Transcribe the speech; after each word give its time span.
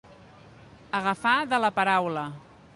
Agafar 1.01 1.35
de 1.53 1.61
la 1.65 1.73
paraula. 1.79 2.27